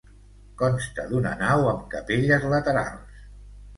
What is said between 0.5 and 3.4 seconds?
Consta d'una nau amb capelles laterals.